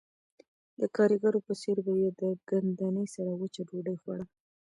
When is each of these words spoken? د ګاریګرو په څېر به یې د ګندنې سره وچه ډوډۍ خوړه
د 0.79 0.81
ګاریګرو 0.95 1.39
په 1.47 1.53
څېر 1.61 1.77
به 1.85 1.93
یې 2.01 2.09
د 2.21 2.23
ګندنې 2.49 3.05
سره 3.15 3.31
وچه 3.41 3.61
ډوډۍ 3.69 3.95
خوړه 4.01 4.25